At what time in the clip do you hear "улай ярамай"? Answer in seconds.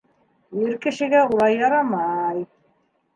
1.33-2.41